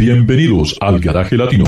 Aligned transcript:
Bienvenidos 0.00 0.78
al 0.80 0.98
Garaje 0.98 1.36
Latino. 1.36 1.64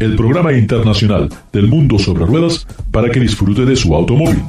El 0.00 0.16
programa 0.16 0.54
internacional 0.54 1.28
del 1.52 1.68
mundo 1.68 1.98
sobre 1.98 2.24
ruedas 2.24 2.66
para 2.90 3.10
que 3.10 3.20
disfrute 3.20 3.66
de 3.66 3.76
su 3.76 3.94
automóvil. 3.94 4.42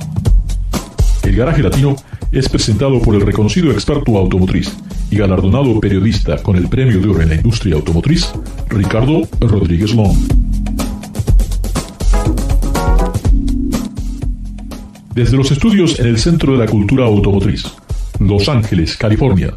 El 1.24 1.36
Garaje 1.36 1.64
Latino 1.64 1.98
es 2.32 2.48
presentado 2.48 3.02
por 3.02 3.16
el 3.16 3.22
reconocido 3.24 3.74
experto 3.74 4.18
automotriz 4.18 4.74
y 5.12 5.18
galardonado 5.18 5.78
periodista 5.82 6.38
con 6.38 6.56
el 6.56 6.70
Premio 6.70 7.02
de 7.02 7.10
Oro 7.10 7.22
en 7.24 7.28
la 7.28 7.36
Industria 7.36 7.76
Automotriz, 7.76 8.32
Ricardo 8.70 9.28
Rodríguez 9.42 9.94
Long. 9.94 10.16
Desde 15.14 15.36
los 15.36 15.52
estudios 15.52 16.00
en 16.00 16.08
el 16.08 16.18
Centro 16.18 16.54
de 16.54 16.60
la 16.60 16.68
Cultura 16.68 17.04
Automotriz, 17.04 17.66
Los 18.20 18.50
Ángeles, 18.50 18.96
California, 18.98 19.56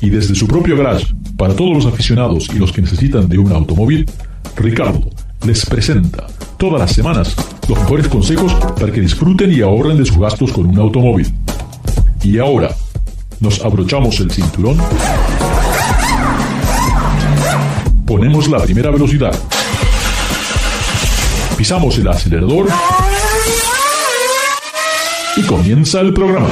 y 0.00 0.10
desde 0.10 0.34
su 0.34 0.46
propio 0.46 0.76
garage 0.76 1.06
para 1.36 1.54
todos 1.54 1.84
los 1.84 1.86
aficionados 1.92 2.48
y 2.54 2.58
los 2.58 2.72
que 2.72 2.82
necesitan 2.82 3.28
de 3.28 3.38
un 3.38 3.52
automóvil, 3.52 4.08
Ricardo 4.56 5.10
les 5.44 5.64
presenta 5.66 6.26
todas 6.56 6.80
las 6.80 6.92
semanas 6.92 7.34
los 7.68 7.78
mejores 7.78 8.08
consejos 8.08 8.52
para 8.78 8.90
que 8.90 9.00
disfruten 9.00 9.52
y 9.52 9.60
ahorren 9.60 9.96
de 9.96 10.06
sus 10.06 10.18
gastos 10.18 10.52
con 10.52 10.66
un 10.66 10.78
automóvil. 10.78 11.32
Y 12.22 12.38
ahora, 12.38 12.74
nos 13.40 13.64
abrochamos 13.64 14.18
el 14.20 14.30
cinturón, 14.30 14.78
ponemos 18.04 18.48
la 18.48 18.58
primera 18.58 18.90
velocidad, 18.90 19.38
pisamos 21.56 21.98
el 21.98 22.08
acelerador 22.08 22.68
y 25.36 25.42
comienza 25.42 26.00
el 26.00 26.12
programa. 26.12 26.48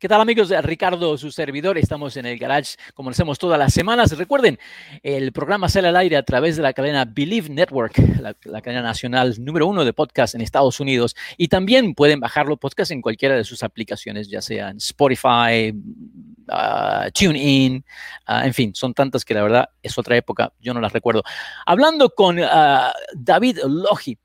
¿Qué 0.00 0.06
tal 0.06 0.20
amigos? 0.20 0.50
Ricardo, 0.62 1.18
su 1.18 1.32
servidor. 1.32 1.76
Estamos 1.76 2.16
en 2.16 2.24
el 2.24 2.38
garage 2.38 2.76
como 2.94 3.10
lo 3.10 3.14
hacemos 3.14 3.36
todas 3.36 3.58
las 3.58 3.74
semanas. 3.74 4.16
Recuerden, 4.16 4.56
el 5.02 5.32
programa 5.32 5.68
sale 5.68 5.88
al 5.88 5.96
aire 5.96 6.16
a 6.16 6.22
través 6.22 6.56
de 6.56 6.62
la 6.62 6.72
cadena 6.72 7.04
Believe 7.04 7.48
Network, 7.48 7.98
la, 8.20 8.60
cadena 8.62 8.82
nacional 8.82 9.34
número 9.40 9.66
uno 9.66 9.84
de 9.84 9.92
podcast 9.92 10.36
en 10.36 10.40
Estados 10.40 10.78
Unidos. 10.78 11.16
Y 11.36 11.48
también 11.48 11.96
pueden 11.96 12.20
bajarlo 12.20 12.56
podcast 12.56 12.92
en 12.92 13.02
cualquiera 13.02 13.34
de 13.34 13.42
sus 13.42 13.64
aplicaciones, 13.64 14.28
ya 14.28 14.40
sea 14.40 14.68
en 14.68 14.76
Spotify, 14.76 15.72
uh, 15.72 17.10
TuneIn, 17.12 17.84
uh, 18.28 18.44
en 18.44 18.54
fin, 18.54 18.76
son 18.76 18.94
tantas 18.94 19.24
que 19.24 19.34
la 19.34 19.42
verdad 19.42 19.68
es 19.82 19.98
otra 19.98 20.16
época, 20.16 20.52
yo 20.60 20.74
no 20.74 20.80
las 20.80 20.92
recuerdo. 20.92 21.24
Hablando 21.66 22.10
con 22.10 22.38
uh, 22.38 22.92
David 23.16 23.58
Logi 23.64 24.16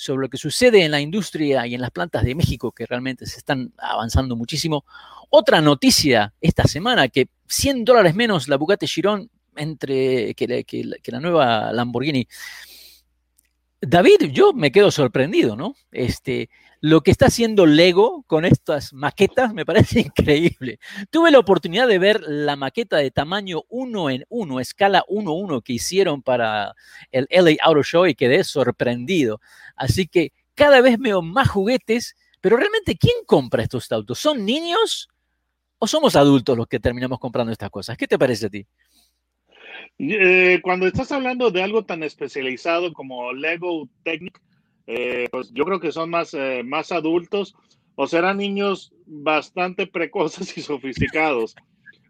sobre 0.00 0.22
lo 0.22 0.30
que 0.30 0.38
sucede 0.38 0.82
en 0.82 0.92
la 0.92 1.00
industria 1.00 1.66
y 1.66 1.74
en 1.74 1.82
las 1.82 1.90
plantas 1.90 2.24
de 2.24 2.34
México, 2.34 2.72
que 2.72 2.86
realmente 2.86 3.26
se 3.26 3.36
están 3.36 3.74
avanzando 3.76 4.34
muchísimo. 4.34 4.86
Otra 5.28 5.60
noticia 5.60 6.32
esta 6.40 6.64
semana, 6.64 7.08
que 7.08 7.28
100 7.48 7.84
dólares 7.84 8.14
menos 8.14 8.48
la 8.48 8.56
Bugatti 8.56 8.86
Chiron 8.86 9.30
entre, 9.56 10.34
que, 10.34 10.64
que 10.64 11.12
la 11.12 11.20
nueva 11.20 11.70
Lamborghini. 11.74 12.26
David, 13.82 14.30
yo 14.32 14.54
me 14.54 14.72
quedo 14.72 14.90
sorprendido, 14.90 15.54
¿no? 15.54 15.74
Este, 15.92 16.48
lo 16.80 17.02
que 17.02 17.10
está 17.10 17.26
haciendo 17.26 17.66
Lego 17.66 18.24
con 18.26 18.44
estas 18.44 18.92
maquetas 18.92 19.52
me 19.52 19.66
parece 19.66 20.00
increíble. 20.16 20.78
Tuve 21.10 21.30
la 21.30 21.38
oportunidad 21.38 21.86
de 21.86 21.98
ver 21.98 22.22
la 22.26 22.56
maqueta 22.56 22.96
de 22.96 23.10
tamaño 23.10 23.64
1 23.68 24.10
en 24.10 24.24
1, 24.28 24.60
escala 24.60 25.04
1-1 25.08 25.62
que 25.62 25.74
hicieron 25.74 26.22
para 26.22 26.74
el 27.12 27.26
LA 27.30 27.56
Auto 27.62 27.82
Show 27.82 28.06
y 28.06 28.14
quedé 28.14 28.44
sorprendido. 28.44 29.40
Así 29.76 30.06
que 30.06 30.32
cada 30.54 30.80
vez 30.80 30.98
veo 30.98 31.22
más 31.22 31.48
juguetes, 31.48 32.16
pero 32.40 32.56
realmente 32.56 32.96
¿quién 32.96 33.16
compra 33.26 33.62
estos 33.62 33.90
autos? 33.92 34.18
¿Son 34.18 34.44
niños 34.44 35.08
o 35.78 35.86
somos 35.86 36.16
adultos 36.16 36.56
los 36.56 36.66
que 36.66 36.80
terminamos 36.80 37.18
comprando 37.18 37.52
estas 37.52 37.70
cosas? 37.70 37.96
¿Qué 37.96 38.06
te 38.06 38.18
parece 38.18 38.46
a 38.46 38.50
ti? 38.50 38.66
Eh, 39.98 40.60
cuando 40.62 40.86
estás 40.86 41.12
hablando 41.12 41.50
de 41.50 41.62
algo 41.62 41.84
tan 41.84 42.02
especializado 42.02 42.94
como 42.94 43.34
Lego 43.34 43.86
Technic, 44.02 44.40
eh, 44.86 45.28
pues 45.30 45.50
yo 45.52 45.64
creo 45.64 45.80
que 45.80 45.92
son 45.92 46.10
más, 46.10 46.34
eh, 46.34 46.62
más 46.64 46.92
adultos 46.92 47.54
o 47.94 48.06
serán 48.06 48.38
niños 48.38 48.92
bastante 49.06 49.86
precoces 49.86 50.56
y 50.56 50.62
sofisticados, 50.62 51.54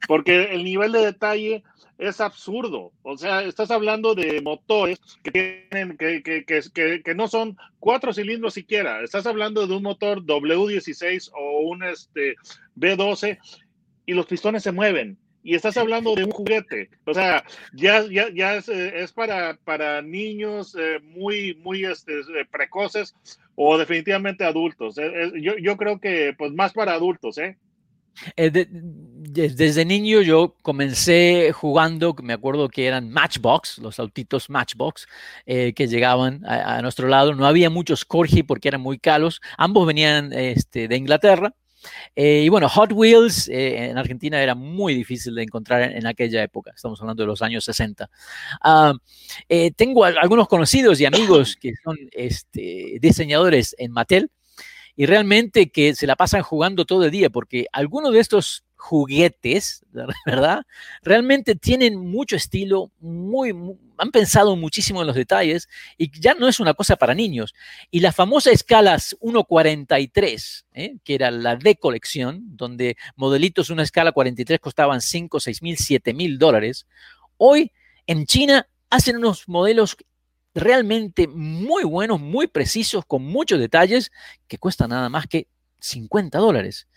porque 0.06 0.44
el 0.53 0.64
nivel 0.64 0.92
de 0.92 1.06
detalle 1.06 1.62
es 1.98 2.20
absurdo. 2.20 2.92
O 3.03 3.16
sea, 3.16 3.42
estás 3.42 3.70
hablando 3.70 4.14
de 4.14 4.41
motores 4.41 5.00
que 5.22 5.69
que, 5.98 6.44
que, 6.72 7.03
que, 7.03 7.14
no 7.14 7.28
son 7.28 7.56
cuatro 7.78 8.12
cilindros 8.12 8.54
siquiera. 8.54 9.02
Estás 9.02 9.26
hablando 9.26 9.66
de 9.66 9.75
un 9.75 9.82
motor 9.82 10.25
W16 10.25 11.31
o 11.34 11.69
un 11.69 11.82
este, 11.84 12.37
B12 12.76 13.38
y 14.06 14.14
los 14.14 14.26
pistones 14.26 14.62
se 14.62 14.72
mueven 14.72 15.19
y 15.43 15.55
estás 15.55 15.77
hablando 15.77 16.15
de 16.15 16.25
un 16.25 16.31
juguete. 16.31 16.91
O 17.05 17.15
sea, 17.15 17.45
ya, 17.73 18.05
ya, 18.11 18.28
ya 18.34 18.56
es, 18.56 18.69
eh, 18.69 19.06
para, 19.15 19.56
para 19.65 20.03
niños 20.03 20.77
eh, 20.78 20.99
muy, 21.03 21.55
muy 21.56 21.84
este, 21.84 22.21
eh, 22.21 22.47
precoces 22.51 23.15
o 23.55 23.79
definitivamente 23.79 24.45
adultos. 24.45 24.97
yo, 25.41 25.56
yo, 25.56 25.77
creo 25.77 26.00
que 26.00 26.34
pues 26.37 26.53
más 26.53 26.73
para 26.73 26.95
adultos, 26.95 27.39
¿eh? 27.39 27.56
desde 28.37 29.84
niño 29.84 30.21
yo 30.21 30.56
comencé 30.62 31.53
jugando, 31.53 32.15
me 32.23 32.33
acuerdo 32.33 32.69
que 32.69 32.87
eran 32.87 33.09
Matchbox, 33.11 33.79
los 33.79 33.99
autitos 34.00 34.50
Matchbox 34.50 35.06
que 35.47 35.87
llegaban 35.89 36.45
a, 36.45 36.83
nuestro 36.83 37.06
lado. 37.09 37.34
No 37.34 37.47
había 37.47 37.71
muchos 37.71 38.05
Corgi 38.05 38.43
porque 38.43 38.69
eran 38.69 38.81
muy 38.81 38.99
caros. 38.99 39.41
Ambos 39.56 39.87
venían 39.87 40.33
este, 40.33 40.89
de 40.89 40.97
Inglaterra 40.97 41.55
eh, 42.15 42.43
y 42.45 42.49
bueno, 42.49 42.69
Hot 42.69 42.93
Wheels 42.93 43.49
eh, 43.49 43.91
en 43.91 43.99
Argentina 43.99 44.43
era 44.43 44.55
muy 44.55 44.95
difícil 44.95 45.35
de 45.35 45.43
encontrar 45.43 45.83
en, 45.83 46.07
aquella 46.07 46.43
época, 46.43 46.73
estamos 46.75 47.01
hablando 47.01 47.23
de 47.23 47.27
los 47.27 47.43
años 47.43 47.65
60. 47.65 48.11
Ah, 48.63 48.95
eh, 49.49 49.71
tengo 49.73 50.05
algunos 50.05 50.49
conocidos 50.49 51.01
y 51.01 51.07
amigos 51.07 51.57
que 51.57 51.73
son 51.83 51.97
este, 52.13 52.99
diseñadores 53.01 53.75
en 53.79 53.93
Mattel 53.93 54.31
y 54.97 55.07
realmente 55.07 55.71
que 55.71 55.95
se 55.95 56.07
la 56.07 56.17
pasan 56.17 56.43
jugando 56.43 56.85
todo 56.85 57.05
el 57.05 57.11
día 57.11 57.31
porque 57.31 57.67
algunos 57.73 58.12
de 58.12 58.21
estos 58.21 58.65
juguetes, 58.81 59.85
¿verdad? 60.27 60.63
Realmente 61.03 61.55
tienen 61.55 61.99
mucho 61.99 62.35
estilo, 62.35 62.91
muy, 62.99 63.55
han 63.99 64.11
pensado 64.11 64.57
muchísimo 64.57 65.03
en 65.03 65.07
los 65.07 65.17
detalles 65.17 65.69
y 65.99 66.11
ya 66.19 66.35
no 66.35 66.49
es 66.49 66.59
una 66.59 66.75
cosa 66.75 66.97
para 66.97 67.15
niños. 67.15 67.55
Y 67.91 68.01
la 68.01 68.13
famosa 68.13 68.51
escala 68.51 68.97
1.43, 68.97 70.65
¿eh? 70.73 70.97
que 71.05 71.15
era 71.15 71.31
la 71.31 71.57
de 71.57 71.77
colección, 71.77 72.57
donde 72.57 72.97
modelitos 73.17 73.71
una 73.71 73.83
escala 73.83 74.13
43 74.13 74.59
costaban 74.59 75.00
5, 75.00 75.38
6 75.38 75.62
mil, 75.62 75.76
7 75.76 76.15
mil 76.15 76.38
dólares, 76.38 76.87
hoy 77.37 77.73
en 78.06 78.25
China 78.25 78.67
hacen 78.88 79.19
unos 79.19 79.47
modelos 79.47 79.97
realmente 80.55 81.29
muy 81.29 81.85
buenos, 81.85 82.19
muy 82.19 82.47
precisos, 82.47 83.05
con 83.06 83.23
muchos 83.23 83.61
detalles, 83.61 84.11
que 84.49 84.59
cuestan 84.59 84.91
nada 84.91 85.09
más 85.09 85.26
que 85.26 85.47
50 85.81 86.38
dólares. 86.38 86.88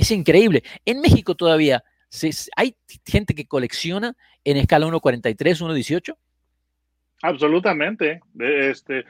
Es 0.00 0.10
increíble. 0.10 0.62
En 0.86 1.02
México 1.02 1.34
todavía 1.34 1.84
hay 2.56 2.74
gente 3.06 3.34
que 3.34 3.46
colecciona 3.46 4.16
en 4.44 4.56
escala 4.56 4.86
1.43, 4.86 5.36
1.18. 5.36 6.16
Absolutamente. 7.20 8.22
Este, 8.38 9.04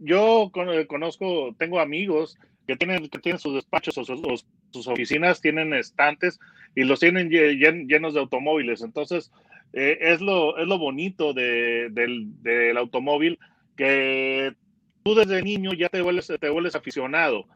yo 0.00 0.50
conozco, 0.88 1.54
tengo 1.60 1.78
amigos 1.78 2.36
que 2.66 2.74
tienen, 2.74 3.08
que 3.08 3.20
tienen 3.20 3.38
sus 3.38 3.54
despachos 3.54 3.96
o 3.98 4.04
sus, 4.04 4.88
oficinas, 4.88 5.40
tienen 5.40 5.72
estantes 5.72 6.40
y 6.74 6.82
los 6.82 6.98
tienen 6.98 7.30
llenos 7.30 8.14
de 8.14 8.20
automóviles. 8.20 8.82
Entonces, 8.82 9.30
eh, 9.74 9.96
es, 10.00 10.20
lo, 10.20 10.58
es 10.58 10.66
lo 10.66 10.78
bonito 10.78 11.32
del, 11.34 11.94
del, 11.94 12.76
automóvil 12.76 13.38
que 13.76 14.56
tú 15.04 15.14
desde 15.14 15.40
niño 15.40 15.72
ya 15.72 15.88
te 15.88 16.02
vuelves, 16.02 16.32
te 16.40 16.48
vuelves 16.48 16.74
aficionado 16.74 17.46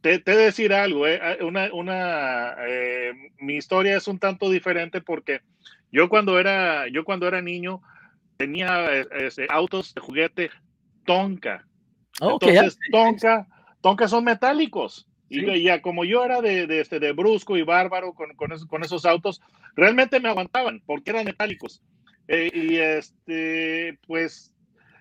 te, 0.00 0.18
te 0.18 0.36
decir 0.36 0.72
algo, 0.72 1.06
eh, 1.06 1.20
ah, 1.22 1.44
una, 1.44 1.72
una 1.72 2.56
eh, 2.66 3.12
mi 3.38 3.56
historia 3.56 3.96
es 3.96 4.08
un 4.08 4.18
tanto 4.18 4.50
diferente 4.50 5.00
porque 5.00 5.40
yo 5.90 6.08
cuando 6.08 6.38
era, 6.38 6.88
yo 6.88 7.04
cuando 7.04 7.26
era 7.26 7.42
niño 7.42 7.82
tenía 8.36 8.90
este, 8.92 9.46
autos 9.48 9.94
de 9.94 10.00
juguete 10.00 10.50
Tonka. 11.04 11.66
Oh, 12.20 12.38
Entonces, 12.40 12.78
Tonka, 12.90 13.46
Tonka 13.80 14.08
son 14.08 14.24
metálicos. 14.24 15.06
Y 15.28 15.62
ya 15.62 15.80
como 15.80 16.04
yo 16.04 16.22
era 16.24 16.42
de, 16.42 16.66
de, 16.66 16.80
este, 16.80 17.00
de 17.00 17.12
brusco 17.12 17.56
y 17.56 17.62
bárbaro 17.62 18.12
con, 18.12 18.34
con, 18.34 18.52
esos, 18.52 18.66
con, 18.66 18.84
esos, 18.84 19.06
autos, 19.06 19.40
realmente 19.74 20.20
me 20.20 20.28
aguantaban 20.28 20.82
porque 20.84 21.10
eran 21.10 21.24
metálicos. 21.24 21.82
Eh, 22.28 22.50
y 22.52 22.76
este, 22.76 23.98
pues 24.06 24.54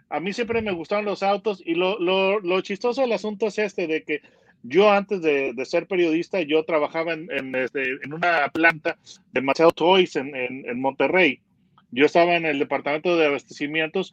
a 0.10 0.22
mí 0.22 0.31
siempre 0.31 0.62
me 0.62 0.72
gustaron 0.72 1.04
los 1.04 1.22
autos 1.22 1.62
y 1.66 1.75
lo, 1.75 2.00
lo, 2.00 2.39
lo 2.39 2.62
chistoso 2.62 3.01
del 3.01 3.12
asunto 3.12 3.48
es 3.48 3.60
este, 3.60 3.88
de 3.88 4.04
que 4.04 4.22
yo 4.63 4.91
antes 4.91 5.21
de, 5.21 5.53
de 5.53 5.65
ser 5.65 5.87
periodista, 5.87 6.41
yo 6.41 6.63
trabajaba 6.63 7.13
en, 7.13 7.29
en, 7.31 7.55
este, 7.55 7.83
en, 8.03 8.13
una 8.13 8.49
planta 8.49 8.97
de 9.31 9.41
Mattel 9.41 9.73
Toys 9.73 10.15
en, 10.15 10.35
en 10.35 10.79
Monterrey. 10.79 11.41
Yo 11.91 12.05
estaba 12.05 12.35
en 12.35 12.45
el 12.45 12.57
departamento 12.57 13.17
de 13.17 13.27
abastecimientos 13.27 14.11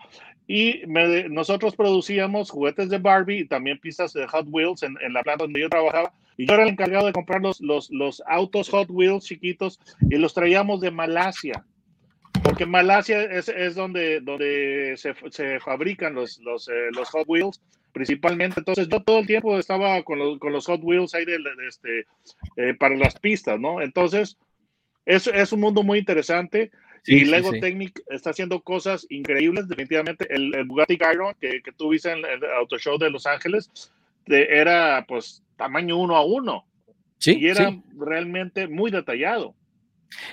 y 0.49 0.81
nosotros 1.29 1.77
producíamos 1.77 2.51
juguetes 2.51 2.89
de 2.89 2.97
Barbie 2.97 3.41
y 3.41 3.45
también 3.47 3.79
pistas 3.79 4.15
de 4.15 4.27
Hot 4.27 4.47
Wheels 4.49 4.83
en, 4.83 4.97
la 5.13 5.23
planta 5.23 5.45
donde 5.45 5.61
yo 5.61 5.69
trabajaba. 5.69 6.13
Y 6.39 6.47
yo 6.47 6.55
era 6.55 6.63
el 6.63 6.71
encargado 6.71 7.07
de 7.07 7.13
comprar 7.13 7.43
los, 7.43 7.61
los, 7.61 8.23
autos 8.27 8.71
Hot 8.71 8.89
Wheels 8.89 9.25
chiquitos 9.25 9.79
y 10.09 10.17
los 10.17 10.33
traíamos 10.33 10.81
de 10.81 10.91
Malasia. 10.91 11.65
Porque 12.43 12.65
Malasia 12.65 13.25
es, 13.25 13.49
es 13.49 13.75
donde, 13.75 14.21
donde 14.21 14.95
se, 14.97 15.15
se 15.31 15.61
fabrican 15.61 16.15
los, 16.15 16.39
los, 16.39 16.67
eh, 16.69 16.89
los, 16.93 17.11
Hot 17.11 17.29
Wheels 17.29 17.61
principalmente. 17.93 18.61
Entonces 18.61 18.89
yo 18.89 19.03
todo 19.03 19.21
el 19.21 19.27
tiempo 19.27 19.59
estaba 19.59 20.03
con 20.03 20.19
los, 20.19 20.39
con 20.39 20.53
los 20.53 20.67
Hot 20.67 20.81
Wheels 20.83 21.15
ahí 21.15 21.25
de, 21.25 21.39
este, 21.67 22.07
eh, 22.57 22.75
para 22.75 22.97
las 22.97 23.19
pistas, 23.19 23.59
¿no? 23.59 23.81
Entonces 23.81 24.37
es, 25.07 25.27
es 25.27 25.53
un 25.53 25.61
mundo 25.61 25.83
muy 25.83 25.99
interesante 25.99 26.71
y 27.07 27.25
Lego 27.25 27.53
Technic 27.53 28.03
está 28.09 28.31
haciendo 28.31 28.61
cosas 28.61 29.07
increíbles, 29.09 29.67
definitivamente. 29.69 30.27
El, 30.29 30.65
Bugatti 30.65 30.99
Chiron 30.99 31.35
que, 31.41 31.63
que 31.63 31.73
tú 31.73 31.91
viste 31.91 32.13
en 32.13 32.19
el 32.19 32.45
Auto 32.59 32.77
Show 32.79 32.99
de 32.99 33.11
Los 33.11 33.27
Ángeles 33.27 33.71
era 34.27 35.05
pues 35.09 35.43
tamaño 35.57 35.97
uno 35.97 36.17
a 36.17 36.25
uno. 36.25 36.65
Sí, 37.19 37.37
y 37.41 37.49
era 37.49 37.77
realmente 37.97 38.69
muy 38.69 38.91
detallado. 38.91 39.55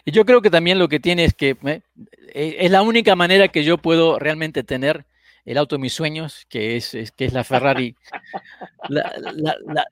Y 0.06 0.12
yo 0.12 0.26
creo 0.26 0.42
que 0.42 0.50
también 0.50 0.80
lo 0.80 0.88
que 0.88 1.00
tiene 1.00 1.26
es 1.26 1.34
que 1.34 1.58
eh, 2.34 2.56
es 2.60 2.72
la 2.72 2.82
única 2.82 3.16
manera 3.16 3.48
que 3.48 3.64
yo 3.64 3.78
puedo 3.78 4.20
realmente 4.20 4.64
tener 4.64 5.06
el 5.46 5.58
auto 5.58 5.76
de 5.76 5.82
mis 5.82 5.94
sueños, 5.94 6.46
que 6.50 6.76
es, 6.76 6.92
que 7.16 7.26
es 7.26 7.34
la 7.34 7.44
Ferrari, 7.46 7.96
la, 8.90 9.14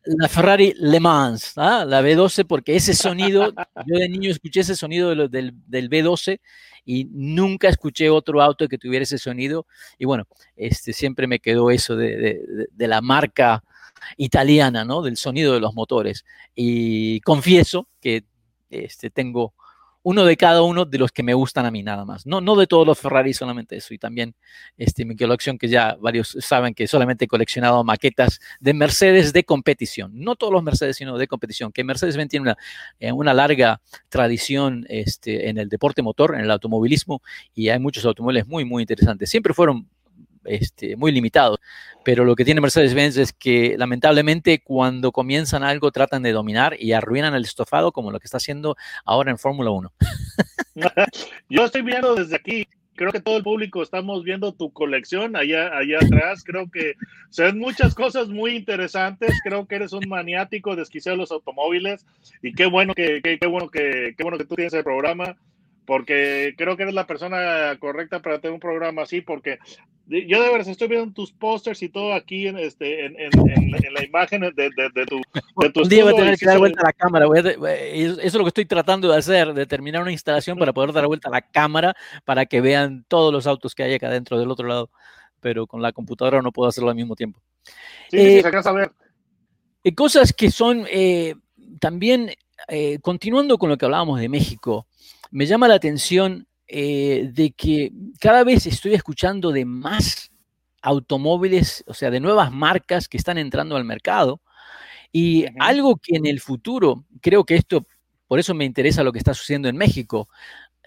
la, 0.05 0.27
Ferrari 0.27 0.73
Le 0.77 0.99
Mans, 0.99 1.53
¿ah? 1.57 1.85
la 1.85 2.01
B12, 2.01 2.45
porque 2.45 2.75
ese 2.75 2.93
sonido, 2.93 3.53
yo 3.85 3.99
de 3.99 4.09
niño 4.09 4.31
escuché 4.31 4.61
ese 4.61 4.75
sonido 4.75 5.09
del, 5.09 5.29
del, 5.67 5.89
B12 5.89 6.39
y 6.85 7.05
nunca 7.11 7.69
escuché 7.69 8.09
otro 8.09 8.41
auto 8.41 8.67
que 8.67 8.77
tuviera 8.77 9.03
ese 9.03 9.17
sonido. 9.17 9.67
Y 9.97 10.05
bueno, 10.05 10.27
este, 10.55 10.91
siempre 10.91 11.27
me 11.27 11.39
quedó 11.39 11.71
eso 11.71 11.95
de, 11.95 12.17
de, 12.17 12.67
de 12.71 12.87
la 12.87 13.01
marca 13.01 13.63
italiana, 14.17 14.83
¿no? 14.83 15.01
Del 15.01 15.17
sonido 15.17 15.53
de 15.53 15.59
los 15.59 15.73
motores. 15.73 16.25
Y 16.55 17.21
confieso 17.21 17.87
que 18.01 18.25
este, 18.69 19.09
tengo 19.09 19.53
uno 20.03 20.25
de 20.25 20.37
cada 20.37 20.61
uno 20.61 20.85
de 20.85 20.97
los 20.97 21.11
que 21.11 21.23
me 21.23 21.33
gustan 21.33 21.65
a 21.65 21.71
mí 21.71 21.81
nada 21.81 22.05
más. 22.05 22.25
No, 22.25 22.41
no 22.41 22.55
de 22.55 22.67
todos 22.67 22.85
los 22.85 22.99
Ferrari, 22.99 23.33
solamente 23.33 23.77
eso. 23.77 23.93
Y 23.93 23.97
también 23.97 24.35
este, 24.77 25.05
mi 25.05 25.15
colección, 25.15 25.57
que 25.57 25.69
ya 25.69 25.97
varios 25.99 26.37
saben 26.39 26.73
que 26.73 26.87
solamente 26.87 27.25
he 27.25 27.27
coleccionado 27.27 27.83
maquetas 27.83 28.39
de 28.59 28.73
Mercedes 28.73 29.33
de 29.33 29.43
competición. 29.45 30.11
No 30.13 30.35
todos 30.35 30.51
los 30.51 30.61
Mercedes, 30.61 30.97
sino 30.97 31.17
de 31.17 31.27
competición. 31.27 31.71
Que 31.71 31.83
Mercedes-Benz 31.83 32.29
tiene 32.29 32.43
una, 32.43 32.57
eh, 32.99 33.11
una 33.11 33.33
larga 33.33 33.81
tradición 34.09 34.85
este, 34.89 35.49
en 35.49 35.57
el 35.57 35.69
deporte 35.69 36.01
motor, 36.01 36.35
en 36.35 36.41
el 36.41 36.51
automovilismo, 36.51 37.21
y 37.53 37.69
hay 37.69 37.79
muchos 37.79 38.05
automóviles 38.05 38.45
muy, 38.45 38.65
muy 38.65 38.83
interesantes. 38.83 39.29
Siempre 39.29 39.53
fueron 39.53 39.87
este, 40.45 40.95
muy 40.95 41.11
limitado, 41.11 41.59
Pero 42.03 42.25
lo 42.25 42.35
que 42.35 42.45
tiene 42.45 42.61
Mercedes-Benz 42.61 43.17
es 43.17 43.33
que 43.33 43.75
lamentablemente 43.77 44.61
cuando 44.63 45.11
comienzan 45.11 45.63
algo 45.63 45.91
tratan 45.91 46.23
de 46.23 46.31
dominar 46.31 46.75
y 46.79 46.93
arruinan 46.93 47.35
el 47.35 47.43
estofado 47.43 47.91
como 47.91 48.11
lo 48.11 48.19
que 48.19 48.25
está 48.25 48.37
haciendo 48.37 48.75
ahora 49.05 49.31
en 49.31 49.37
Fórmula 49.37 49.71
1. 49.71 49.93
Yo 51.49 51.65
estoy 51.65 51.81
viendo 51.81 52.15
desde 52.15 52.35
aquí 52.35 52.67
creo 52.95 53.11
que 53.11 53.21
todo 53.21 53.37
el 53.37 53.43
público 53.43 53.81
estamos 53.81 54.23
viendo 54.23 54.53
tu 54.53 54.71
colección 54.71 55.35
allá, 55.35 55.75
allá 55.75 55.97
atrás. 55.99 56.43
Creo 56.43 56.69
que 56.69 56.93
son 57.29 57.59
muchas 57.59 57.95
cosas 57.95 58.29
muy 58.29 58.55
interesantes. 58.55 59.31
Creo 59.43 59.65
que 59.65 59.75
eres 59.75 59.93
un 59.93 60.07
maniático 60.07 60.75
desquiciado 60.75 61.17
de 61.17 61.21
los 61.21 61.31
automóviles 61.31 62.05
y 62.41 62.53
qué 62.53 62.65
bueno 62.65 62.93
que, 62.93 63.21
qué, 63.21 63.47
bueno 63.47 63.69
que, 63.69 64.13
qué 64.17 64.23
bueno 64.23 64.37
que 64.37 64.45
tú 64.45 64.55
tienes 64.55 64.73
el 64.73 64.83
programa 64.83 65.35
porque 65.85 66.53
creo 66.57 66.77
que 66.77 66.83
eres 66.83 66.95
la 66.95 67.07
persona 67.07 67.75
correcta 67.79 68.21
para 68.21 68.39
tener 68.39 68.53
un 68.53 68.59
programa 68.59 69.01
así, 69.01 69.21
porque 69.21 69.59
yo 70.05 70.43
de 70.43 70.51
verdad 70.51 70.67
estoy 70.67 70.89
viendo 70.89 71.13
tus 71.13 71.31
pósters 71.31 71.81
y 71.81 71.89
todo 71.89 72.13
aquí 72.13 72.47
en, 72.47 72.57
este, 72.57 73.05
en, 73.05 73.15
en, 73.19 73.93
la 73.93 74.03
imagen 74.03 74.41
de, 74.41 74.51
de, 74.51 74.69
tu, 75.05 75.21
de 75.61 75.69
tu 75.69 75.81
Un 75.81 75.89
día 75.89 76.03
voy 76.03 76.13
a 76.13 76.17
tener 76.17 76.37
que 76.37 76.45
dar 76.45 76.59
vuelta 76.59 76.81
a 76.81 76.87
la 76.87 76.93
cámara, 76.93 77.25
eso 77.35 78.21
es 78.21 78.33
lo 78.33 78.43
que 78.43 78.49
estoy 78.49 78.65
tratando 78.65 79.09
de 79.09 79.17
hacer, 79.17 79.53
de 79.53 79.65
terminar 79.65 80.01
una 80.01 80.11
instalación 80.11 80.57
para 80.57 80.73
poder 80.73 80.91
dar 80.91 81.07
vuelta 81.07 81.29
a 81.29 81.31
la 81.31 81.41
cámara 81.41 81.95
para 82.25 82.45
que 82.45 82.59
vean 82.59 83.05
todos 83.07 83.31
los 83.31 83.47
autos 83.47 83.73
que 83.75 83.83
hay 83.83 83.93
acá 83.93 84.09
dentro 84.09 84.37
del 84.37 84.51
otro 84.51 84.67
lado, 84.67 84.89
pero 85.39 85.67
con 85.67 85.81
la 85.81 85.93
computadora 85.93 86.41
no 86.41 86.51
puedo 86.51 86.67
hacerlo 86.67 86.89
al 86.89 86.95
mismo 86.95 87.15
tiempo. 87.15 87.41
Sí, 88.09 88.17
eh, 88.17 88.43
sí, 88.43 88.67
a 88.67 88.71
ver. 88.73 88.91
Cosas 89.95 90.33
que 90.33 90.51
son 90.51 90.85
eh, 90.89 91.35
también, 91.79 92.31
eh, 92.67 92.99
continuando 93.01 93.57
con 93.57 93.69
lo 93.69 93.77
que 93.77 93.85
hablábamos 93.85 94.19
de 94.19 94.29
México, 94.29 94.87
me 95.31 95.45
llama 95.45 95.67
la 95.67 95.75
atención 95.75 96.47
eh, 96.75 97.29
de 97.31 97.51
que 97.51 97.91
cada 98.19 98.43
vez 98.43 98.65
estoy 98.65 98.95
escuchando 98.95 99.51
de 99.51 99.63
más 99.63 100.31
automóviles, 100.81 101.83
o 101.85 101.93
sea, 101.93 102.09
de 102.09 102.19
nuevas 102.19 102.51
marcas 102.51 103.07
que 103.07 103.17
están 103.17 103.37
entrando 103.37 103.75
al 103.75 103.85
mercado. 103.85 104.41
Y 105.11 105.45
algo 105.59 105.97
que 105.97 106.15
en 106.15 106.25
el 106.25 106.39
futuro, 106.41 107.05
creo 107.21 107.43
que 107.43 107.53
esto, 107.53 107.85
por 108.27 108.39
eso 108.39 108.55
me 108.55 108.65
interesa 108.65 109.03
lo 109.03 109.11
que 109.11 109.19
está 109.19 109.35
sucediendo 109.35 109.69
en 109.69 109.77
México, 109.77 110.29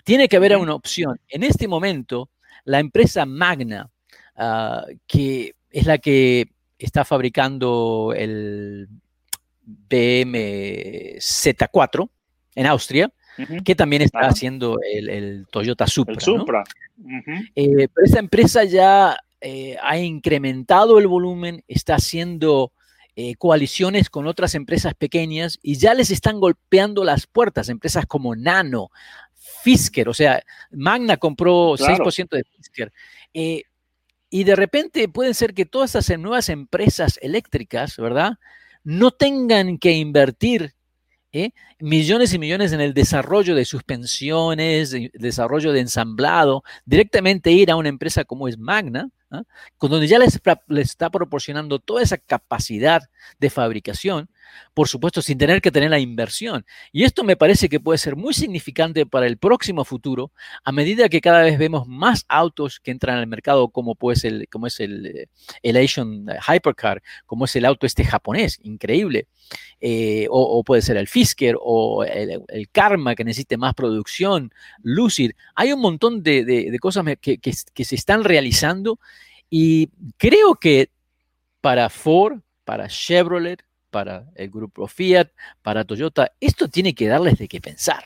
tiene 0.02 0.28
que 0.28 0.38
haber 0.38 0.56
una 0.56 0.74
opción. 0.74 1.20
En 1.28 1.44
este 1.44 1.68
momento, 1.68 2.30
la 2.64 2.80
empresa 2.80 3.24
Magna, 3.24 3.88
ah, 4.34 4.86
que 5.06 5.54
es 5.70 5.86
la 5.86 5.98
que 5.98 6.48
está 6.80 7.04
fabricando 7.04 8.12
el 8.12 8.88
BMW 9.62 11.16
Z4 11.20 12.10
en 12.56 12.66
Austria, 12.66 13.12
que 13.64 13.74
también 13.74 14.02
está 14.02 14.20
haciendo 14.20 14.78
el, 14.82 15.46
Toyota 15.50 15.86
Supra. 15.86 16.14
El 16.14 16.20
Supra. 16.20 16.64
Eh, 17.54 17.88
pero 17.92 18.06
esta 18.06 18.18
empresa 18.18 18.64
ya 18.64 19.18
eh, 19.40 19.76
ha 19.82 19.98
incrementado 19.98 20.98
el 20.98 21.06
volumen, 21.06 21.62
está 21.68 21.96
haciendo 21.96 22.72
eh, 23.14 23.34
coaliciones 23.36 24.10
con 24.10 24.26
otras 24.26 24.54
empresas 24.54 24.94
pequeñas 24.94 25.58
y 25.62 25.76
ya 25.76 25.94
les 25.94 26.10
están 26.10 26.40
golpeando 26.40 27.04
las 27.04 27.26
puertas, 27.26 27.68
empresas 27.68 28.06
como 28.06 28.34
Nano, 28.34 28.90
Fisker, 29.62 30.08
o 30.08 30.14
sea, 30.14 30.42
Magna 30.70 31.16
compró 31.16 31.76
6% 31.76 32.28
de 32.30 32.44
Fisker. 32.44 32.92
y 33.32 34.44
de 34.44 34.56
repente 34.56 35.08
puede 35.08 35.34
ser 35.34 35.54
que 35.54 35.66
todas 35.66 35.94
estas 35.94 36.18
nuevas 36.18 36.48
empresas 36.48 37.18
eléctricas, 37.22 37.96
¿verdad? 37.96 38.34
No 38.84 39.10
tengan 39.10 39.78
que 39.78 39.92
invertir 39.92 40.75
¿eh? 41.36 41.54
millones 41.78 42.32
y 42.32 42.38
millones 42.38 42.72
en 42.72 42.80
el 42.80 42.94
desarrollo 42.94 43.54
de 43.54 43.64
suspensiones, 43.64 44.94
desarrollo 45.14 45.72
de 45.72 45.80
ensamblado, 45.80 46.62
directamente 46.84 47.50
ir 47.52 47.70
a 47.70 47.76
una 47.76 47.88
empresa 47.88 48.24
como 48.24 48.48
es 48.48 48.58
Magna, 48.58 49.10
¿ah? 49.30 49.42
con 49.76 49.90
donde 49.90 50.06
ya 50.06 50.18
les, 50.18 50.40
les, 50.68 50.88
está 50.88 51.10
proporcionando 51.10 51.78
toda 51.78 52.02
esa 52.02 52.18
capacidad 52.18 53.02
de 53.38 53.50
fabricación 53.50 54.28
por 54.74 54.88
supuesto, 54.88 55.22
sin 55.22 55.38
tener 55.38 55.60
que 55.60 55.70
tener 55.70 55.90
la 55.90 55.98
inversión. 55.98 56.64
Y 56.92 57.04
esto 57.04 57.24
me 57.24 57.36
parece 57.36 57.68
que 57.68 57.80
puede 57.80 57.98
ser 57.98 58.16
muy 58.16 58.34
significante 58.34 59.06
para 59.06 59.26
el 59.26 59.38
próximo 59.38 59.84
futuro, 59.84 60.32
a 60.64 60.72
medida 60.72 61.08
que 61.08 61.20
cada 61.20 61.42
vez 61.42 61.58
vemos 61.58 61.86
más 61.86 62.24
autos 62.28 62.80
que 62.80 62.90
entran 62.90 63.18
al 63.18 63.26
mercado, 63.26 63.68
como, 63.68 63.94
puede 63.94 64.28
el, 64.28 64.48
como 64.48 64.66
es 64.66 64.80
el, 64.80 65.06
eh, 65.06 65.26
el 65.62 65.76
Asian 65.76 66.26
Hypercar, 66.48 67.02
como 67.26 67.44
es 67.44 67.56
el 67.56 67.64
auto 67.64 67.86
este 67.86 68.04
japonés, 68.04 68.58
increíble. 68.62 69.26
Eh, 69.80 70.26
o, 70.30 70.64
puede 70.64 70.82
ser 70.82 70.96
el 70.96 71.06
Fisker 71.06 71.56
o 71.60 72.02
el, 72.04 72.68
Karma 72.72 73.14
que 73.14 73.24
necesite 73.24 73.56
más 73.56 73.74
producción, 73.74 74.52
Lucid. 74.82 75.32
Hay 75.54 75.72
un 75.72 75.80
montón 75.80 76.22
de, 76.22 76.76
cosas 76.80 77.04
que, 77.20 77.38
que 77.38 77.84
se 77.84 77.94
están 77.94 78.24
realizando 78.24 78.98
y 79.50 79.90
creo 80.16 80.56
que 80.56 80.90
para 81.60 81.88
Ford, 81.88 82.40
para 82.64 82.88
Chevrolet, 82.88 83.62
para 83.90 84.26
el 84.34 84.50
grupo 84.50 84.86
Fiat, 84.86 85.28
para 85.62 85.84
Toyota. 85.84 86.32
Esto 86.40 86.68
tiene 86.68 86.94
que 86.94 87.08
darles 87.08 87.38
de 87.38 87.48
qué 87.48 87.60
pensar. 87.60 88.04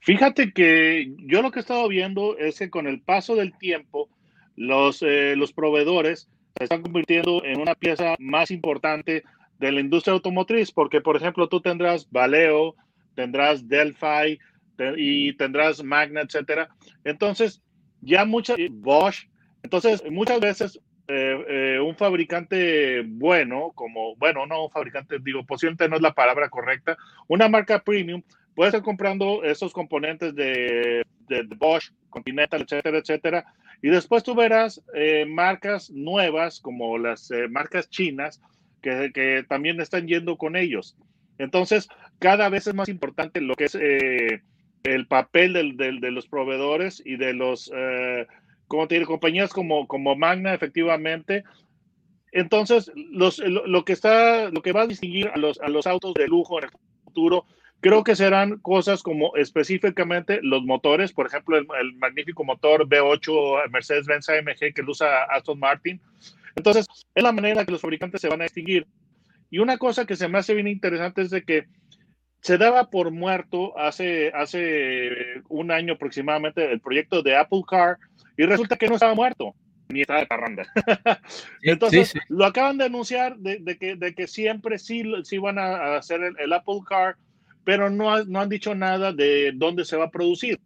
Fíjate 0.00 0.52
que 0.52 1.14
yo 1.18 1.40
lo 1.40 1.50
que 1.50 1.60
he 1.60 1.62
estado 1.62 1.88
viendo 1.88 2.36
es 2.36 2.58
que 2.58 2.68
con 2.68 2.86
el 2.86 3.00
paso 3.00 3.36
del 3.36 3.56
tiempo, 3.56 4.10
los, 4.54 5.02
eh, 5.02 5.34
los 5.36 5.52
proveedores 5.52 6.28
se 6.56 6.64
están 6.64 6.82
convirtiendo 6.82 7.42
en 7.44 7.60
una 7.60 7.74
pieza 7.74 8.14
más 8.18 8.50
importante 8.50 9.24
de 9.58 9.72
la 9.72 9.80
industria 9.80 10.12
automotriz, 10.12 10.70
porque 10.72 11.00
por 11.00 11.16
ejemplo 11.16 11.48
tú 11.48 11.60
tendrás 11.60 12.08
Valeo, 12.10 12.74
tendrás 13.14 13.66
Delphi 13.66 14.38
y 14.96 15.32
tendrás 15.34 15.82
Magna, 15.82 16.20
etcétera. 16.20 16.68
Entonces, 17.04 17.62
ya 18.00 18.24
muchas, 18.24 18.58
Bosch, 18.70 19.26
entonces 19.62 20.02
muchas 20.10 20.40
veces 20.40 20.80
eh, 21.06 21.44
eh, 21.76 21.80
un 21.80 21.94
fabricante 21.96 23.02
bueno, 23.02 23.72
como, 23.74 24.16
bueno, 24.16 24.46
no 24.46 24.64
un 24.64 24.70
fabricante, 24.70 25.18
digo, 25.20 25.44
posiblemente 25.44 25.86
no 25.86 25.96
es 25.96 26.02
la 26.02 26.14
palabra 26.14 26.48
correcta, 26.48 26.96
una 27.28 27.46
marca 27.46 27.82
premium 27.82 28.22
puede 28.54 28.68
estar 28.68 28.82
comprando 28.82 29.44
esos 29.44 29.74
componentes 29.74 30.34
de, 30.34 31.04
de, 31.28 31.42
Bosch, 31.58 31.90
Continental, 32.08 32.62
etcétera, 32.62 32.98
etcétera, 32.98 33.44
y 33.82 33.90
después 33.90 34.22
tú 34.22 34.34
verás 34.34 34.82
eh, 34.94 35.26
marcas 35.26 35.90
nuevas 35.90 36.58
como 36.58 36.96
las 36.96 37.30
marcas 37.50 37.90
chinas 37.90 38.40
que, 38.80 39.10
que, 39.12 39.44
también 39.46 39.80
están 39.82 40.06
yendo 40.06 40.38
con 40.38 40.56
ellos. 40.56 40.96
Entonces, 41.36 41.88
cada 42.18 42.48
vez 42.48 42.66
es 42.66 42.74
más 42.74 42.88
importante 42.88 43.42
lo 43.42 43.56
que 43.56 43.64
es 43.64 43.74
el 43.74 45.06
papel 45.06 45.52
del, 45.76 46.00
de 46.00 46.10
los 46.10 46.26
proveedores 46.28 47.02
y 47.04 47.16
de 47.16 47.34
los 47.34 47.70
como 48.68 48.88
tiene 48.88 49.06
compañías 49.06 49.52
como, 49.52 49.86
como 49.86 50.16
Magna, 50.16 50.54
efectivamente. 50.54 51.44
Entonces, 52.32 52.90
los, 52.94 53.38
lo, 53.38 53.84
que 53.84 53.92
está, 53.92 54.50
lo 54.50 54.62
que 54.62 54.72
va 54.72 54.82
a 54.82 54.86
distinguir 54.86 55.28
a 55.28 55.38
los, 55.38 55.60
a 55.60 55.68
los 55.68 55.86
autos 55.86 56.14
de 56.14 56.26
lujo 56.26 56.58
en 56.58 56.64
el 56.64 56.70
futuro, 57.04 57.46
creo 57.84 58.02
que 58.02 58.16
serán 58.16 58.58
cosas 58.60 59.02
como 59.02 59.36
específicamente 59.36 60.40
los 60.42 60.64
motores, 60.64 61.12
por 61.12 61.26
ejemplo, 61.26 61.58
el, 61.58 61.94
magnífico 61.96 62.42
motor 62.42 62.88
V8 62.88 63.70
Mercedes-Benz 63.70 64.28
AMG 64.30 64.74
que 64.74 64.82
lo 64.82 64.92
usa 64.92 65.24
Aston 65.24 65.58
Martin. 65.58 66.00
Entonces, 66.56 66.86
es 67.14 67.22
la 67.22 67.30
manera 67.30 67.64
que 67.64 67.72
los 67.72 67.80
fabricantes 67.80 68.20
se 68.20 68.28
van 68.28 68.40
a 68.40 68.44
distinguir. 68.44 68.86
Y 69.50 69.58
una 69.58 69.76
cosa 69.76 70.06
que 70.06 70.16
se 70.16 70.28
me 70.28 70.38
hace 70.38 70.54
bien 70.54 70.66
interesante 70.66 71.22
es 71.22 71.30
de 71.30 71.44
que 71.44 71.66
se 72.40 72.58
daba 72.58 72.90
por 72.90 73.10
muerto 73.10 73.78
hace, 73.78 74.32
hace 74.34 75.42
un 75.48 75.70
año 75.70 75.92
aproximadamente 75.92 76.72
el 76.72 76.80
proyecto 76.80 77.22
de 77.22 77.36
Apple 77.36 77.62
Car, 77.68 77.98
y 78.36 78.44
resulta 78.44 78.76
que 78.76 78.88
no 78.88 78.94
estaba 78.94 79.14
muerto, 79.14 79.54
ni 79.88 80.00
estaba 80.00 80.20
de 80.20 80.26
parranda. 80.26 80.66
Entonces, 81.62 82.14
lo 82.28 82.44
acaban 82.44 82.78
de 82.78 82.84
anunciar 82.84 83.36
de, 83.38 83.78
que, 83.78 83.96
de 83.96 84.14
que 84.14 84.26
siempre 84.26 84.78
sí, 84.78 85.04
sí 85.24 85.38
van 85.38 85.58
a 85.58 85.96
hacer 85.96 86.20
el, 86.38 86.52
Apple 86.52 86.80
Car, 86.86 87.16
pero 87.64 87.90
no, 87.90 88.24
no 88.24 88.40
han 88.40 88.48
dicho 88.48 88.74
nada 88.74 89.12
de 89.12 89.52
dónde 89.54 89.84
se 89.84 89.96
va 89.96 90.06
a 90.06 90.10
producir. 90.10 90.60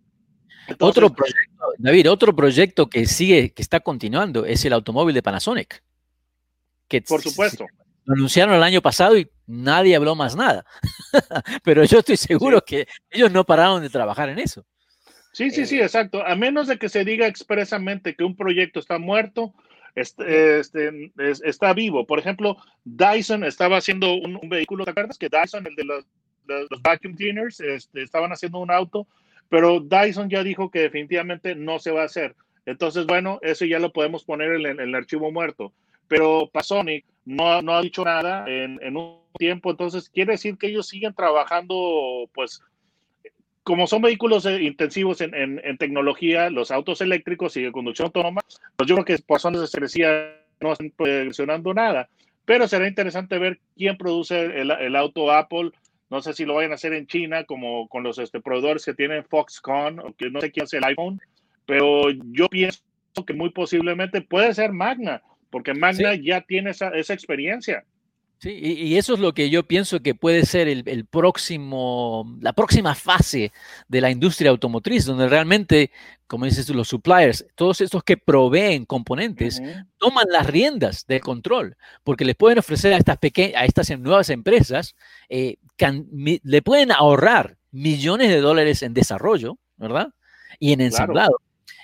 otro 0.81 1.13
proyecto, 1.13 1.65
David, 1.79 2.11
otro 2.11 2.35
proyecto 2.35 2.89
que 2.89 3.07
sigue, 3.07 3.51
que 3.51 3.63
está 3.63 3.81
continuando, 3.81 4.45
es 4.45 4.65
el 4.65 4.73
automóvil 4.73 5.15
de 5.15 5.23
Panasonic. 5.23 5.83
Que 6.89 7.03
Por 7.03 7.21
supuesto. 7.21 7.67
Lo 8.05 8.15
anunciaron 8.15 8.55
el 8.55 8.63
año 8.63 8.81
pasado 8.81 9.19
y 9.19 9.29
nadie 9.47 9.95
habló 9.95 10.15
más 10.15 10.35
nada. 10.35 10.65
pero 11.63 11.85
yo 11.85 11.99
estoy 11.99 12.17
seguro 12.17 12.65
que 12.65 12.89
ellos 13.11 13.31
no 13.31 13.45
pararon 13.45 13.83
de 13.83 13.91
trabajar 13.91 14.31
en 14.31 14.39
eso. 14.39 14.65
Sí, 15.39 15.53
sí, 15.53 15.67
sí, 15.67 15.79
eh, 15.79 15.85
exacto. 15.85 16.27
A 16.27 16.35
menos 16.35 16.67
de 16.67 16.79
que 16.79 16.89
se 16.89 17.05
diga 17.05 17.29
expresamente 17.29 18.17
que 18.17 18.25
un 18.25 18.35
proyecto 18.35 18.81
está 18.81 18.99
muerto, 18.99 19.55
este, 19.95 20.59
este 20.59 21.11
está 21.45 21.73
vivo. 21.75 22.05
Por 22.09 22.19
ejemplo, 22.19 22.57
Dyson 22.85 23.45
estaba 23.45 23.77
haciendo 23.77 24.15
un, 24.15 24.41
vehículo, 24.49 24.85
¿te 24.85 24.91
acuerdas 24.91 25.17
que 25.17 25.29
Dyson, 25.29 25.65
el 25.69 25.77
de 25.77 25.85
los, 25.85 26.05
vacuum 26.83 27.15
cleaners, 27.15 27.61
este, 27.61 28.03
estaban 28.03 28.33
haciendo 28.33 28.59
un 28.59 28.73
auto, 28.73 29.07
pero 29.49 29.79
Dyson 29.79 30.29
ya 30.29 30.43
dijo 30.43 30.73
que 30.73 30.81
definitivamente 30.81 31.55
no 31.55 31.79
se 31.79 31.93
va 31.93 32.03
a 32.03 32.07
hacer. 32.07 32.35
Entonces, 32.67 33.07
bueno, 33.07 33.39
eso 33.41 33.65
ya 33.65 33.79
lo 33.79 33.93
podemos 33.93 34.25
poner 34.25 34.55
en, 34.55 34.81
el 34.81 34.93
archivo 34.93 35.31
muerto. 35.31 35.73
Pero 36.09 36.51
Pasonic 36.53 37.05
no, 37.25 37.63
no 37.63 37.77
ha 37.77 37.83
dicho 37.83 38.05
nada 38.05 38.45
en, 38.49 38.81
en 38.83 38.97
un 38.97 39.21
tiempo, 39.39 39.71
entonces 39.71 40.11
quiere 40.11 40.33
decir 40.33 40.59
que 40.59 40.67
ellos 40.67 40.89
siguen 40.89 41.15
trabajando, 41.15 42.29
pues, 42.35 42.61
como 43.69 43.87
son 43.87 44.01
vehículos 44.01 44.47
eh, 44.47 44.63
intensivos 44.63 45.21
en, 45.21 45.77
tecnología, 45.77 46.49
los 46.49 46.71
autos 46.71 47.03
eléctricos 47.03 47.55
y 47.59 47.65
de 47.65 47.71
conducción 47.71 48.07
autónoma, 48.07 48.41
pues 48.77 48.89
yo 48.89 48.95
creo 48.95 49.05
que 49.05 49.19
por 49.19 49.37
razones 49.37 49.71
de 49.71 49.81
decía 49.81 50.37
no 50.59 50.73
están 50.73 50.91
presionando 50.97 51.75
nada. 51.75 52.09
Pero 52.47 52.67
será 52.67 52.89
interesante 52.89 53.37
ver 53.37 53.61
quién 53.77 53.99
produce 53.99 54.63
el, 54.63 54.97
auto 54.97 55.31
Apple. 55.31 55.73
No 56.09 56.23
sé 56.23 56.33
si 56.33 56.47
lo 56.47 56.55
vayan 56.55 56.73
a 56.73 56.77
hacer 56.77 56.95
en 56.95 57.07
China, 57.07 57.45
como 57.45 57.89
con 57.89 58.03
los 58.03 58.19
este, 58.19 58.41
proveedores 58.41 58.87
que 58.87 58.95
tienen 58.95 59.27
Foxconn, 59.27 60.01
o 60.01 60.15
que 60.15 60.31
no 60.31 60.41
sé 60.41 60.51
quién 60.51 60.65
es 60.65 60.73
el 60.73 60.85
iPhone, 60.85 61.21
pero 61.67 62.09
yo 62.09 62.49
pienso 62.49 62.81
que 63.27 63.35
muy 63.35 63.51
posiblemente 63.51 64.23
puede 64.23 64.55
ser 64.55 64.73
Magna, 64.73 65.21
porque 65.51 65.75
Magna 65.75 66.15
ya 66.15 66.41
tiene 66.41 66.71
esa, 66.71 66.89
esa 66.89 67.13
experiencia. 67.13 67.85
Sí, 68.41 68.51
y, 68.51 68.97
eso 68.97 69.15
es 69.15 69.21
lo 69.21 69.35
que 69.35 69.51
yo 69.51 69.67
pienso 69.67 69.99
que 69.99 70.15
puede 70.15 70.47
ser 70.47 70.69
el, 70.69 71.07
próximo, 71.07 72.37
la 72.41 72.53
próxima 72.53 72.95
fase 72.95 73.51
de 73.89 74.01
la 74.01 74.13
industria 74.13 74.51
automotriz, 74.51 75.05
donde 75.07 75.29
realmente, 75.29 75.91
como 76.29 76.45
dices 76.45 76.65
tú, 76.65 76.73
los 76.73 76.87
suppliers, 76.87 77.45
todos 77.57 77.81
estos 77.81 78.05
que 78.05 78.17
proveen 78.17 78.85
componentes, 78.85 79.61
toman 79.99 80.27
las 80.31 80.47
riendas 80.47 81.05
del 81.09 81.21
control, 81.21 81.77
porque 82.05 82.25
les 82.25 82.37
pueden 82.37 82.61
ofrecer 82.61 82.93
a 82.93 82.99
estas, 82.99 83.19
pequeñas, 83.19 83.61
a 83.61 83.65
estas 83.65 83.91
nuevas 83.99 84.31
empresas, 84.31 84.95
eh, 85.29 85.57
le 86.45 86.63
pueden 86.63 86.93
ahorrar 86.93 87.57
millones 87.73 88.29
de 88.29 88.41
dólares 88.41 88.85
en 88.85 88.95
desarrollo, 88.95 89.59
¿verdad? 89.77 90.11
Y 90.61 90.73
en 90.73 90.81
ensamblado. 90.81 91.41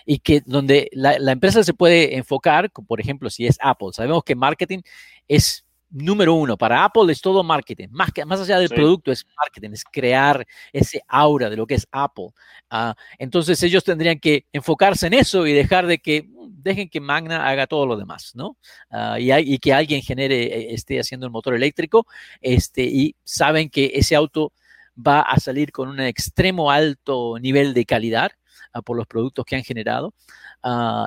Y 0.07 0.21
que 0.21 0.41
donde 0.47 0.89
la, 0.93 1.19
la 1.19 1.33
empresa 1.33 1.65
se 1.65 1.75
puede 1.75 2.17
enfocar, 2.17 2.71
por 2.71 3.01
ejemplo, 3.01 3.29
si 3.29 3.45
es 3.45 3.59
Apple, 3.61 3.89
sabemos 3.93 4.23
que 4.23 4.37
marketing 4.37 4.83
es 5.27 5.64
número 5.95 6.35
uno, 6.35 6.57
para 6.57 6.85
Apple 6.85 7.11
es 7.13 7.21
todo 7.21 7.45
marketing, 7.45 7.89
más, 7.93 8.13
que, 8.13 8.25
más 8.25 8.41
allá 8.41 8.59
del 8.59 8.69
producto 8.69 9.13
es 9.13 9.25
marketing, 9.37 9.71
es 9.73 9.85
crear 9.85 10.45
ese 10.73 11.03
aura 11.09 11.49
de 11.49 11.57
lo 11.57 11.67
que 11.67 11.75
es 11.75 11.87
Apple. 11.93 12.31
Ah, 12.69 12.95
entonces 13.19 13.63
ellos 13.63 13.85
tendrían 13.85 14.19
que 14.19 14.47
enfocarse 14.53 15.07
en 15.07 15.15
eso 15.15 15.47
y 15.47 15.53
dejar 15.53 15.87
de 15.87 15.99
que, 15.99 16.25
mm, 16.25 16.63
dejen 16.63 16.89
que 16.89 17.01
Magna 17.01 17.49
haga 17.49 17.67
todo 17.67 17.87
lo 17.87 17.97
demás, 17.97 18.33
¿no? 18.35 18.57
Ah, 18.91 19.19
y, 19.21 19.33
y, 19.33 19.59
que 19.59 19.73
alguien 19.73 20.03
genere, 20.03 20.43
eh, 20.43 20.75
esté 20.75 20.99
haciendo 20.99 21.27
el 21.27 21.33
motor 21.33 21.55
eléctrico, 21.55 22.07
este, 22.41 22.83
y 22.83 23.15
saben 23.23 23.71
que 23.71 23.93
ese 23.95 24.17
auto 24.17 24.53
va 24.97 25.21
a 25.21 25.39
salir 25.39 25.73
con 25.73 25.89
un 25.89 26.01
extremo 26.01 26.71
alto 26.71 27.39
nivel 27.41 27.75
de 27.75 27.85
calidad 27.85 28.33
ah, 28.75 28.83
por 28.83 28.97
los 28.97 29.07
productos 29.07 29.45
que 29.47 29.57
han 29.57 29.65
generado. 29.65 30.13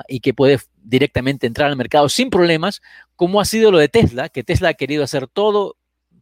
y 0.08 0.20
que 0.20 0.34
puede 0.34 0.58
directamente 0.82 1.46
entrar 1.46 1.68
al 1.70 1.76
mercado 1.76 2.08
sin 2.08 2.30
problemas, 2.30 2.80
como 3.16 3.40
ha 3.40 3.44
sido 3.44 3.70
lo 3.70 3.78
de 3.78 3.88
Tesla, 3.88 4.28
que 4.28 4.44
Tesla 4.44 4.70
ha 4.70 4.74
querido 4.74 5.04
hacer 5.04 5.28
todo 5.28 5.76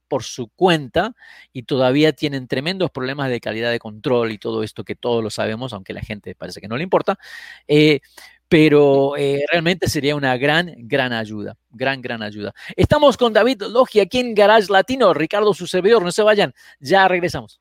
por 0.08 0.22
su 0.22 0.48
cuenta 0.48 1.14
y 1.52 1.64
todavía 1.64 2.12
tienen 2.12 2.48
tremendos 2.48 2.90
problemas 2.90 3.30
de 3.30 3.40
calidad 3.40 3.70
de 3.70 3.78
control 3.78 4.32
y 4.32 4.38
todo 4.38 4.62
esto 4.62 4.84
que 4.84 4.94
todos 4.94 5.22
lo 5.22 5.30
sabemos, 5.30 5.72
aunque 5.72 5.92
la 5.92 6.00
gente 6.00 6.34
parece 6.34 6.60
que 6.60 6.68
no 6.68 6.76
le 6.76 6.84
importa. 6.84 7.18
Eh, 7.66 8.00
pero 8.48 9.16
eh, 9.16 9.44
realmente 9.50 9.88
sería 9.88 10.14
una 10.14 10.36
gran, 10.36 10.72
gran 10.78 11.12
ayuda, 11.12 11.56
gran, 11.70 12.00
gran 12.00 12.22
ayuda. 12.22 12.54
Estamos 12.76 13.16
con 13.16 13.32
David 13.32 13.62
Logia 13.62 14.04
aquí 14.04 14.20
en 14.20 14.34
Garage 14.34 14.70
Latino, 14.70 15.12
Ricardo, 15.12 15.52
su 15.52 15.66
servidor, 15.66 16.02
no 16.02 16.12
se 16.12 16.22
vayan, 16.22 16.54
ya 16.78 17.08
regresamos. 17.08 17.60